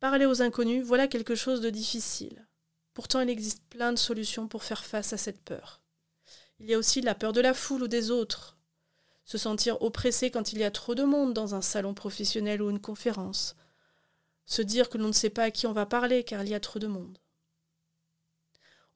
Parler 0.00 0.26
aux 0.26 0.42
inconnus, 0.42 0.84
voilà 0.84 1.08
quelque 1.08 1.34
chose 1.34 1.60
de 1.60 1.70
difficile. 1.70 2.46
Pourtant, 2.94 3.20
il 3.20 3.30
existe 3.30 3.62
plein 3.68 3.92
de 3.92 3.98
solutions 3.98 4.48
pour 4.48 4.64
faire 4.64 4.84
face 4.84 5.12
à 5.12 5.16
cette 5.16 5.42
peur. 5.42 5.82
Il 6.60 6.68
y 6.68 6.74
a 6.74 6.78
aussi 6.78 7.00
la 7.00 7.14
peur 7.14 7.32
de 7.32 7.40
la 7.40 7.54
foule 7.54 7.84
ou 7.84 7.88
des 7.88 8.10
autres. 8.10 8.56
Se 9.24 9.38
sentir 9.38 9.80
oppressé 9.82 10.30
quand 10.30 10.52
il 10.52 10.58
y 10.58 10.64
a 10.64 10.70
trop 10.70 10.94
de 10.94 11.04
monde 11.04 11.34
dans 11.34 11.54
un 11.54 11.60
salon 11.60 11.94
professionnel 11.94 12.62
ou 12.62 12.70
une 12.70 12.80
conférence. 12.80 13.56
Se 14.46 14.62
dire 14.62 14.88
que 14.88 14.98
l'on 14.98 15.08
ne 15.08 15.12
sait 15.12 15.30
pas 15.30 15.44
à 15.44 15.50
qui 15.50 15.66
on 15.66 15.72
va 15.72 15.86
parler 15.86 16.24
car 16.24 16.42
il 16.42 16.48
y 16.48 16.54
a 16.54 16.60
trop 16.60 16.78
de 16.78 16.86
monde. 16.86 17.18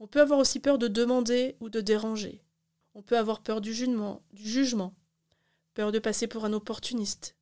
On 0.01 0.07
peut 0.07 0.21
avoir 0.21 0.39
aussi 0.39 0.59
peur 0.59 0.79
de 0.79 0.89
demander 0.89 1.57
ou 1.61 1.69
de 1.69 1.81
déranger. 1.81 2.43
On 2.95 3.03
peut 3.03 3.17
avoir 3.17 3.43
peur 3.43 3.61
du 3.61 3.73
jugement, 3.73 4.23
du 4.33 4.49
jugement, 4.49 4.95
peur 5.75 5.93
de 5.93 5.99
passer 5.99 6.27
pour 6.27 6.45
un 6.45 6.53
opportuniste, 6.53 7.37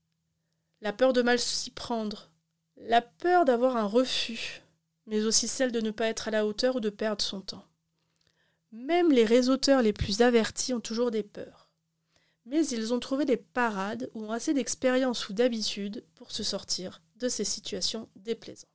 la 0.81 0.93
peur 0.93 1.13
de 1.13 1.23
mal 1.23 1.39
s'y 1.39 1.71
prendre, 1.71 2.31
la 2.77 3.03
peur 3.03 3.45
d'avoir 3.45 3.77
un 3.77 3.87
refus, 3.87 4.63
mais 5.07 5.25
aussi 5.25 5.49
celle 5.49 5.73
de 5.73 5.81
ne 5.81 5.91
pas 5.91 6.07
être 6.07 6.29
à 6.29 6.31
la 6.31 6.47
hauteur 6.47 6.77
ou 6.77 6.81
de 6.81 6.91
perdre 6.91 7.23
son 7.23 7.41
temps. 7.41 7.65
Même 8.73 9.11
les 9.11 9.25
réseauteurs 9.25 9.83
les 9.83 9.93
plus 9.93 10.23
avertis 10.23 10.75
ont 10.75 10.81
toujours 10.81 11.11
des 11.11 11.23
peurs. 11.23 11.71
Mais 12.47 12.67
ils 12.67 12.95
ont 12.95 13.01
trouvé 13.01 13.25
des 13.25 13.37
parades 13.37 14.11
ou 14.15 14.25
ont 14.25 14.33
assez 14.33 14.55
d'expérience 14.55 15.29
ou 15.29 15.33
d'habitude 15.33 16.05
pour 16.15 16.33
se 16.33 16.43
sortir 16.43 17.03
de 17.17 17.29
ces 17.29 17.45
situations 17.45 18.09
déplaisantes. 18.17 18.69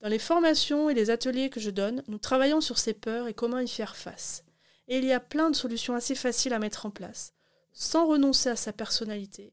Dans 0.00 0.08
les 0.08 0.18
formations 0.18 0.88
et 0.88 0.94
les 0.94 1.10
ateliers 1.10 1.50
que 1.50 1.58
je 1.58 1.70
donne, 1.70 2.04
nous 2.06 2.18
travaillons 2.18 2.60
sur 2.60 2.78
ces 2.78 2.94
peurs 2.94 3.26
et 3.26 3.34
comment 3.34 3.58
y 3.58 3.66
faire 3.66 3.96
face. 3.96 4.44
Et 4.86 4.98
il 4.98 5.04
y 5.04 5.12
a 5.12 5.20
plein 5.20 5.50
de 5.50 5.56
solutions 5.56 5.94
assez 5.94 6.14
faciles 6.14 6.52
à 6.52 6.60
mettre 6.60 6.86
en 6.86 6.90
place, 6.90 7.34
sans 7.72 8.06
renoncer 8.06 8.48
à 8.48 8.56
sa 8.56 8.72
personnalité 8.72 9.52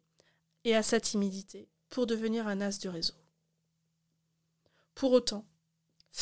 et 0.64 0.76
à 0.76 0.84
sa 0.84 1.00
timidité, 1.00 1.68
pour 1.90 2.06
devenir 2.06 2.48
un 2.48 2.62
as 2.62 2.80
du 2.80 2.90
réseau. 2.90 3.16
Pour 4.94 5.12
autant, 5.12 5.46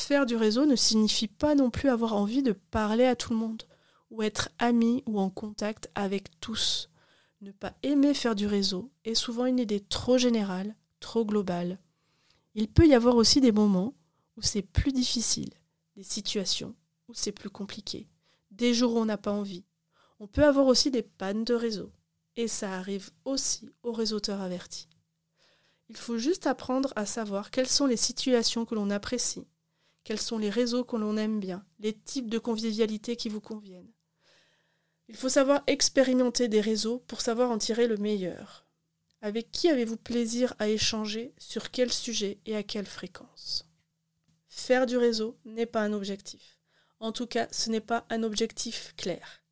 faire 0.02 0.26
du 0.26 0.36
réseau 0.36 0.66
ne 0.66 0.76
signifie 0.76 1.28
pas 1.28 1.56
non 1.56 1.70
plus 1.70 1.90
avoir 1.90 2.14
envie 2.14 2.44
de 2.44 2.52
parler 2.52 3.06
à 3.06 3.16
tout 3.16 3.34
le 3.34 3.40
monde, 3.40 3.64
ou 4.10 4.22
être 4.22 4.50
ami 4.60 5.04
ou 5.06 5.20
en 5.20 5.30
contact 5.30 5.90
avec 5.96 6.40
tous. 6.40 6.90
Ne 7.42 7.52
pas 7.52 7.74
aimer 7.84 8.14
faire 8.14 8.36
du 8.36 8.48
réseau 8.48 8.92
est 9.06 9.16
souvent 9.16 9.46
une 9.46 9.60
idée 9.60 9.80
trop 9.80 10.18
générale, 10.18 10.76
trop 11.00 11.26
globale. 11.26 11.80
Il 12.56 12.68
peut 12.68 12.88
y 12.88 12.94
avoir 12.94 13.16
aussi 13.16 13.42
des 13.42 13.52
moments 13.52 13.94
où 14.38 14.42
c'est 14.42 14.62
plus 14.62 14.92
difficile, 14.92 15.54
des 15.96 16.04
situations 16.04 16.76
où 17.08 17.14
c'est 17.14 17.32
plus 17.32 17.50
compliqué 17.50 18.08
des 18.54 18.74
jours 18.74 18.96
où 18.96 19.00
on 19.00 19.06
n'a 19.06 19.18
pas 19.18 19.32
envie. 19.32 19.66
On 20.20 20.28
peut 20.28 20.46
avoir 20.46 20.68
aussi 20.68 20.92
des 20.92 21.04
pannes 21.04 21.44
de 21.44 21.54
réseau. 21.54 21.92
Et 22.36 22.48
ça 22.48 22.74
arrive 22.74 23.12
aussi 23.26 23.70
aux 23.84 23.92
réseauteurs 23.92 24.42
avertis. 24.42 24.88
Il 25.90 25.98
faut 25.98 26.18
juste 26.18 26.48
apprendre 26.48 26.92
à 26.96 27.06
savoir 27.06 27.52
quelles 27.52 27.68
sont 27.68 27.86
les 27.86 27.98
situations 27.98 28.66
que 28.66 28.74
l'on 28.74 28.90
apprécie, 28.90 29.46
quels 30.04 30.20
sont 30.20 30.38
les 30.38 30.50
réseaux 30.50 30.84
que 30.84 30.96
l'on 30.96 31.18
aime 31.18 31.40
bien, 31.40 31.66
les 31.80 31.94
types 31.94 32.30
de 32.30 32.40
convivialité 32.40 33.16
qui 33.16 33.30
vous 33.30 33.42
conviennent. 33.42 33.92
Il 35.08 35.16
faut 35.16 35.30
savoir 35.30 35.64
expérimenter 35.68 36.48
des 36.48 36.62
réseaux 36.62 37.00
pour 37.08 37.22
savoir 37.22 37.52
en 37.52 37.58
tirer 37.58 37.88
le 37.88 37.98
meilleur. 37.98 38.66
Avec 39.22 39.52
qui 39.52 39.70
avez-vous 39.70 39.98
plaisir 39.98 40.54
à 40.60 40.70
échanger, 40.70 41.34
sur 41.38 41.72
quel 41.72 41.92
sujet 41.92 42.40
et 42.46 42.56
à 42.56 42.64
quelle 42.64 42.86
fréquence? 42.86 43.70
Faire 44.48 44.86
du 44.86 44.98
réseau 44.98 45.38
n'est 45.46 45.66
pas 45.66 45.82
un 45.82 45.94
objectif. 45.94 46.60
En 47.00 47.12
tout 47.12 47.28
cas, 47.28 47.48
ce 47.52 47.70
n'est 47.70 47.82
pas 47.82 48.06
un 48.10 48.24
objectif 48.24 48.94
clair. 48.98 49.44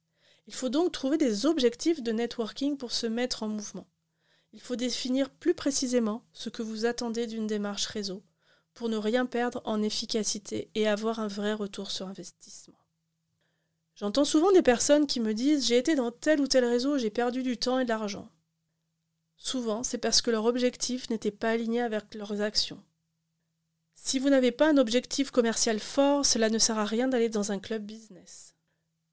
Il 0.48 0.53
faut 0.53 0.70
donc 0.70 0.91
trouver 0.91 1.17
des 1.17 1.46
objectifs 1.46 2.01
de 2.01 2.12
networking 2.12 2.77
pour 2.77 2.91
se 2.91 3.08
mettre 3.08 3.43
en 3.43 3.48
mouvement. 3.48 3.88
Il 4.53 4.60
faut 4.60 4.75
définir 4.75 5.29
plus 5.29 5.53
précisément 5.53 6.25
ce 6.34 6.50
que 6.50 6.62
vous 6.62 6.86
attendez 6.86 7.27
d'une 7.27 7.48
démarche 7.48 7.88
réseau 7.88 8.24
pour 8.73 8.89
ne 8.89 8.97
rien 8.97 9.25
perdre 9.25 9.61
en 9.65 9.81
efficacité 9.81 10.69
et 10.75 10.87
avoir 10.87 11.19
un 11.19 11.27
vrai 11.27 11.53
retour 11.53 11.91
sur 11.91 12.07
investissement. 12.07 12.77
J'entends 13.95 14.25
souvent 14.25 14.51
des 14.51 14.61
personnes 14.61 15.05
qui 15.05 15.19
me 15.19 15.33
disent 15.33 15.67
j'ai 15.67 15.77
été 15.77 15.95
dans 15.95 16.11
tel 16.11 16.41
ou 16.41 16.47
tel 16.47 16.65
réseau, 16.65 16.97
j'ai 16.97 17.09
perdu 17.09 17.43
du 17.43 17.57
temps 17.57 17.79
et 17.79 17.83
de 17.83 17.89
l'argent. 17.89 18.29
Souvent, 19.37 19.83
c'est 19.83 19.97
parce 19.97 20.21
que 20.21 20.31
leur 20.31 20.45
objectif 20.45 21.09
n'était 21.09 21.31
pas 21.31 21.49
aligné 21.49 21.81
avec 21.81 22.13
leurs 22.15 22.41
actions. 22.41 22.83
Si 23.95 24.17
vous 24.17 24.29
n'avez 24.29 24.51
pas 24.51 24.69
un 24.69 24.77
objectif 24.77 25.29
commercial 25.29 25.79
fort, 25.79 26.25
cela 26.25 26.49
ne 26.49 26.57
sert 26.57 26.79
à 26.79 26.85
rien 26.85 27.07
d'aller 27.07 27.29
dans 27.29 27.51
un 27.51 27.59
club 27.59 27.83
business. 27.83 28.55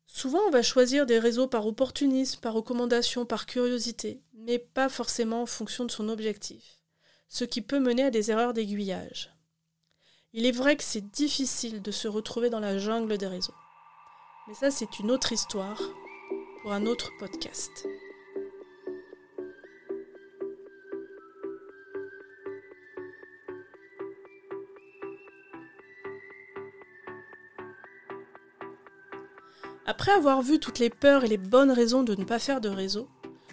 Souvent, 0.07 0.41
on 0.47 0.51
va 0.51 0.63
choisir 0.63 1.05
des 1.05 1.19
réseaux 1.19 1.49
par 1.49 1.67
opportunisme, 1.67 2.41
par 2.41 2.55
recommandation, 2.55 3.27
par 3.27 3.45
curiosité, 3.45 4.23
mais 4.33 4.59
pas 4.59 4.89
forcément 4.89 5.43
en 5.43 5.47
fonction 5.47 5.85
de 5.85 5.91
son 5.91 6.09
objectif, 6.09 6.79
ce 7.29 7.45
qui 7.45 7.61
peut 7.61 7.81
mener 7.81 8.05
à 8.05 8.11
des 8.11 8.31
erreurs 8.31 8.55
d'aiguillage. 8.55 9.38
Il 10.35 10.45
est 10.45 10.53
vrai 10.53 10.77
que 10.77 10.85
c'est 10.85 11.11
difficile 11.11 11.81
de 11.81 11.91
se 11.91 12.07
retrouver 12.07 12.51
dans 12.51 12.61
la 12.61 12.77
jungle 12.77 13.17
des 13.17 13.27
réseaux. 13.27 13.55
Mais 14.47 14.53
ça, 14.53 14.71
c'est 14.71 14.99
une 14.99 15.11
autre 15.11 15.33
histoire 15.33 15.81
pour 16.61 16.73
un 16.73 16.85
autre 16.85 17.11
podcast. 17.19 17.89
Après 29.87 30.13
avoir 30.13 30.43
vu 30.43 30.61
toutes 30.61 30.79
les 30.79 30.91
peurs 30.91 31.25
et 31.25 31.29
les 31.29 31.39
bonnes 31.39 31.71
raisons 31.71 32.03
de 32.03 32.15
ne 32.15 32.25
pas 32.25 32.39
faire 32.39 32.61
de 32.61 32.69
réseau, 32.69 33.09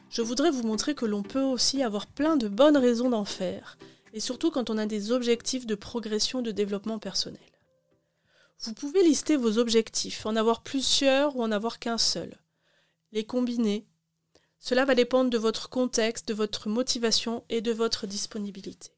je 0.09 0.21
voudrais 0.21 0.51
vous 0.51 0.63
montrer 0.63 0.93
que 0.93 1.05
l'on 1.05 1.23
peut 1.23 1.41
aussi 1.41 1.81
avoir 1.81 2.05
plein 2.05 2.35
de 2.35 2.49
bonnes 2.49 2.75
raisons 2.75 3.09
d'en 3.09 3.23
faire, 3.23 3.77
et 4.15 4.21
surtout 4.21 4.49
quand 4.49 4.69
on 4.69 4.77
a 4.77 4.85
des 4.85 5.11
objectifs 5.11 5.65
de 5.65 5.75
progression 5.75 6.41
de 6.41 6.51
développement 6.51 6.99
personnel. 6.99 7.41
Vous 8.59 8.73
pouvez 8.73 9.03
lister 9.03 9.35
vos 9.35 9.57
objectifs, 9.57 10.25
en 10.25 10.37
avoir 10.37 10.63
plusieurs 10.63 11.35
ou 11.35 11.43
en 11.43 11.51
avoir 11.51 11.79
qu'un 11.79 11.97
seul. 11.97 12.39
Les 13.11 13.25
combiner. 13.25 13.85
Cela 14.57 14.85
va 14.85 14.95
dépendre 14.95 15.29
de 15.29 15.37
votre 15.37 15.67
contexte, 15.67 16.29
de 16.29 16.33
votre 16.33 16.69
motivation 16.69 17.43
et 17.49 17.59
de 17.59 17.73
votre 17.73 18.07
disponibilité. 18.07 18.91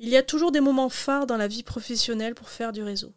Il 0.00 0.08
y 0.08 0.16
a 0.16 0.24
toujours 0.24 0.50
des 0.50 0.60
moments 0.60 0.88
phares 0.88 1.28
dans 1.28 1.36
la 1.36 1.46
vie 1.46 1.62
professionnelle 1.62 2.34
pour 2.34 2.48
faire 2.48 2.72
du 2.72 2.82
réseau. 2.82 3.14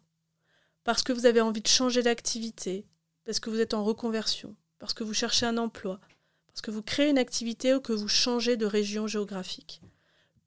Parce 0.84 1.02
que 1.02 1.12
vous 1.12 1.26
avez 1.26 1.40
envie 1.40 1.60
de 1.60 1.66
changer 1.66 2.04
d'activité, 2.04 2.86
parce 3.24 3.40
que 3.40 3.50
vous 3.50 3.58
êtes 3.58 3.74
en 3.74 3.82
reconversion, 3.82 4.54
parce 4.78 4.94
que 4.94 5.02
vous 5.02 5.12
cherchez 5.12 5.44
un 5.44 5.58
emploi, 5.58 5.98
parce 6.46 6.60
que 6.60 6.70
vous 6.70 6.82
créez 6.82 7.10
une 7.10 7.18
activité 7.18 7.74
ou 7.74 7.80
que 7.80 7.92
vous 7.92 8.06
changez 8.06 8.56
de 8.56 8.64
région 8.64 9.08
géographique. 9.08 9.82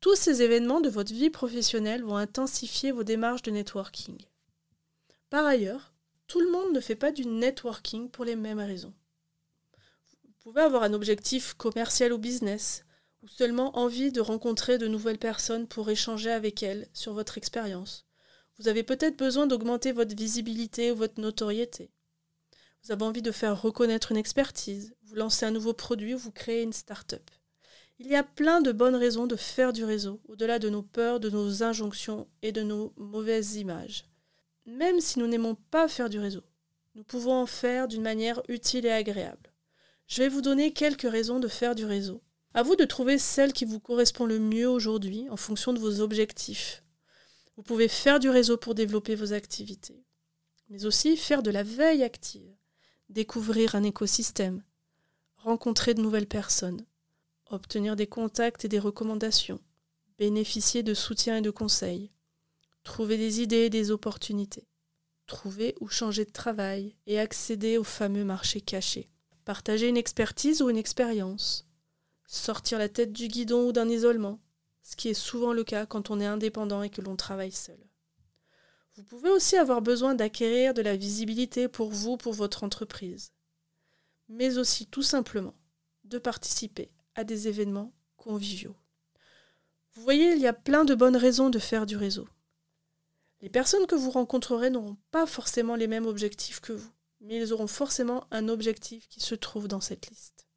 Tous 0.02 0.16
ces 0.16 0.42
événements 0.42 0.82
de 0.82 0.90
votre 0.90 1.14
vie 1.14 1.30
professionnelle 1.30 2.04
vont 2.04 2.16
intensifier 2.16 2.92
vos 2.92 3.04
démarches 3.04 3.42
de 3.42 3.52
networking. 3.52 4.18
Par 5.30 5.46
ailleurs, 5.46 5.94
tout 6.28 6.40
le 6.40 6.52
monde 6.52 6.74
ne 6.74 6.80
fait 6.80 6.96
pas 6.96 7.12
du 7.12 7.26
networking 7.26 8.10
pour 8.10 8.26
les 8.26 8.36
mêmes 8.36 8.60
raisons. 8.60 8.94
Vous 10.24 10.34
pouvez 10.40 10.62
avoir 10.62 10.84
un 10.84 10.94
objectif 10.94 11.54
commercial 11.54 12.14
ou 12.14 12.18
business, 12.18 12.86
ou 13.22 13.28
seulement 13.28 13.78
envie 13.78 14.12
de 14.12 14.22
rencontrer 14.22 14.78
de 14.78 14.88
nouvelles 14.88 15.18
personnes 15.18 15.68
pour 15.68 15.90
échanger 15.90 16.32
avec 16.32 16.64
elles 16.64 16.88
sur 16.94 17.14
votre 17.14 17.38
expérience. 17.38 18.06
Vous 18.58 18.68
avez 18.68 18.84
peut-être 18.84 19.18
besoin 19.18 19.48
d'augmenter 19.48 19.92
votre 19.92 20.16
visibilité 20.16 20.92
ou 20.92 20.96
votre 20.96 21.20
notoriété 21.20 21.92
vous 22.84 22.92
avez 22.92 23.04
envie 23.04 23.22
de 23.22 23.32
faire 23.32 23.62
reconnaître 23.62 24.12
une 24.12 24.18
expertise, 24.18 24.96
vous 25.04 25.16
lancez 25.16 25.46
un 25.46 25.52
nouveau 25.52 25.74
produit 25.74 26.14
ou 26.16 26.18
vous 26.18 26.32
créez 26.32 26.64
une 26.64 26.74
start-up. 26.74 27.30
Il 28.00 28.08
y 28.08 28.16
a 28.16 28.24
plein 28.24 28.62
de 28.62 28.72
bonnes 28.72 28.96
raisons 28.96 29.28
de 29.28 29.36
faire 29.36 29.74
du 29.74 29.84
réseau, 29.84 30.22
au-delà 30.30 30.58
de 30.58 30.70
nos 30.70 30.82
peurs, 30.82 31.20
de 31.20 31.30
nos 31.30 31.64
injonctions 31.64 32.28
et 32.42 32.54
de 32.54 32.64
nos 32.64 32.94
mauvaises 32.96 33.58
images. 33.58 34.06
Même 34.66 35.02
si 35.02 35.20
nous 35.20 35.28
n'aimons 35.28 35.56
pas 35.70 35.90
faire 35.90 36.10
du 36.10 36.18
réseau, 36.18 36.44
nous 36.96 37.04
pouvons 37.04 37.34
en 37.34 37.46
faire 37.46 37.90
d'une 37.90 38.02
manière 38.02 38.42
utile 38.48 38.86
et 38.86 38.92
agréable. 38.92 39.54
Je 40.08 40.24
vais 40.24 40.30
vous 40.30 40.42
donner 40.42 40.72
quelques 40.72 41.10
raisons 41.10 41.40
de 41.40 41.50
faire 41.50 41.76
du 41.76 41.86
réseau. 41.86 42.22
À 42.54 42.64
vous 42.64 42.76
de 42.76 42.86
trouver 42.86 43.18
celle 43.18 43.54
qui 43.54 43.66
vous 43.66 43.80
correspond 43.80 44.26
le 44.26 44.40
mieux 44.40 44.70
aujourd'hui 44.70 45.28
en 45.30 45.38
fonction 45.38 45.74
de 45.74 45.80
vos 45.80 46.00
objectifs. 46.00 46.84
Vous 47.58 47.64
pouvez 47.64 47.90
faire 47.90 48.20
du 48.20 48.30
réseau 48.30 48.58
pour 48.58 48.76
développer 48.76 49.16
vos 49.16 49.34
activités, 49.34 50.06
mais 50.70 50.86
aussi 50.86 51.18
faire 51.18 51.44
de 51.44 51.52
la 51.52 51.64
veille 51.64 52.04
active 52.04 52.56
découvrir 53.10 53.76
un 53.76 53.84
écosystème, 53.84 54.64
rencontrer 55.38 55.94
de 55.94 56.02
nouvelles 56.02 56.28
personnes, 56.28 56.86
obtenir 57.50 57.96
des 57.96 58.08
contacts 58.08 58.66
et 58.66 58.70
des 58.70 58.80
recommandations, 58.80 59.60
bénéficier 60.18 60.84
de 60.84 60.94
soutien 60.94 61.38
et 61.38 61.42
de 61.42 61.50
conseils, 61.50 62.12
trouver 62.84 63.18
des 63.18 63.42
idées 63.42 63.66
et 63.66 63.70
des 63.70 63.92
opportunités, 63.92 64.68
trouver 65.28 65.76
ou 65.80 65.88
changer 65.88 66.26
de 66.26 66.32
travail 66.32 66.96
et 67.08 67.20
accéder 67.20 67.78
au 67.78 67.84
fameux 67.84 68.24
marché 68.24 68.62
caché, 68.62 69.10
partager 69.46 69.88
une 69.88 69.98
expertise 69.98 70.62
ou 70.62 70.70
une 70.70 70.78
expérience, 70.78 71.68
sortir 72.28 72.78
la 72.78 72.90
tête 72.90 73.14
du 73.14 73.28
guidon 73.28 73.68
ou 73.68 73.72
d'un 73.72 73.90
isolement, 73.90 74.40
ce 74.84 74.96
qui 74.96 75.10
est 75.10 75.14
souvent 75.14 75.54
le 75.54 75.64
cas 75.64 75.86
quand 75.86 76.10
on 76.10 76.20
est 76.20 76.26
indépendant 76.26 76.84
et 76.84 76.90
que 76.90 77.02
l'on 77.02 77.16
travaille 77.16 77.52
seul. 77.52 77.80
Vous 78.96 79.04
pouvez 79.04 79.30
aussi 79.30 79.56
avoir 79.56 79.82
besoin 79.82 80.14
d'acquérir 80.14 80.74
de 80.74 80.82
la 80.82 80.98
visibilité 80.98 81.68
pour 81.68 81.90
vous, 81.90 82.18
pour 82.18 82.34
votre 82.34 82.64
entreprise, 82.64 83.32
mais 84.28 84.58
aussi 84.58 84.88
tout 84.88 85.04
simplement 85.04 85.56
de 86.04 86.18
participer 86.18 86.92
à 87.20 87.26
des 87.26 87.50
événements 87.50 87.92
conviviaux. 88.16 88.78
Vous 89.92 90.02
voyez, 90.04 90.32
il 90.32 90.40
y 90.40 90.48
a 90.48 90.54
plein 90.54 90.86
de 90.86 90.96
bonnes 90.96 91.18
raisons 91.18 91.50
de 91.50 91.60
faire 91.60 91.86
du 91.86 91.98
réseau. 91.98 92.30
Les 93.42 93.50
personnes 93.50 93.88
que 93.88 93.96
vous 93.96 94.10
rencontrerez 94.10 94.70
n'auront 94.70 94.98
pas 95.12 95.26
forcément 95.26 95.76
les 95.76 95.88
mêmes 95.88 96.06
objectifs 96.06 96.62
que 96.62 96.72
vous, 96.72 96.92
mais 97.20 97.36
ils 97.36 97.52
auront 97.52 97.68
forcément 97.68 98.26
un 98.32 98.48
objectif 98.48 99.10
qui 99.10 99.20
se 99.20 99.36
trouve 99.36 99.68
dans 99.68 99.82
cette 99.82 100.10
liste. 100.10 100.48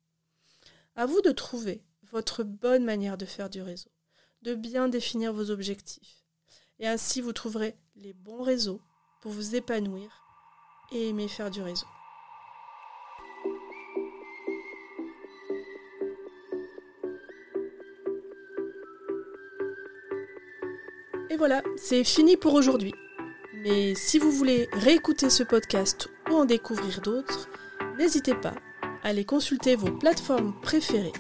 À 0.95 1.04
vous 1.04 1.21
de 1.21 1.33
trouver 1.33 1.83
votre 2.12 2.45
bonne 2.45 2.85
manière 2.85 3.19
de 3.19 3.26
faire 3.26 3.50
du 3.50 3.61
réseau, 3.61 3.90
de 4.42 4.54
bien 4.54 4.88
définir 4.88 5.33
vos 5.33 5.50
objectifs. 5.50 6.23
Et 6.78 6.87
ainsi, 6.87 7.21
vous 7.21 7.33
trouverez 7.33 7.76
les 7.97 8.12
bons 8.12 8.42
réseaux 8.42 8.81
pour 9.21 9.33
vous 9.33 9.57
épanouir 9.57 10.11
et 10.92 11.09
aimer 11.09 11.26
faire 11.26 11.50
du 11.50 11.61
réseau. 11.61 11.87
Et 21.31 21.37
voilà, 21.37 21.62
c'est 21.76 22.05
fini 22.05 22.37
pour 22.37 22.55
aujourd'hui. 22.55 22.93
Mais 23.62 23.95
si 23.95 24.19
vous 24.19 24.31
voulez 24.31 24.69
réécouter 24.73 25.31
ce 25.31 25.43
podcast 25.43 26.09
ou 26.31 26.35
en 26.35 26.45
découvrir 26.45 27.00
d'autres, 27.00 27.49
n'hésitez 27.99 28.35
pas 28.35 28.55
à 29.02 29.09
aller 29.09 29.25
consulter 29.25 29.76
vos 29.76 29.91
plateformes 29.91 30.55
préférées 30.62 31.12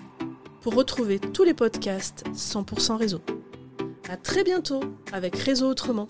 pour 0.60 0.74
retrouver 0.74 1.18
tous 1.18 1.44
les 1.44 1.54
podcasts 1.54 2.24
100% 2.32 2.96
réseau. 2.96 3.20
À 4.08 4.16
très 4.16 4.44
bientôt 4.44 4.80
avec 5.12 5.36
Réseau 5.36 5.68
Autrement. 5.70 6.06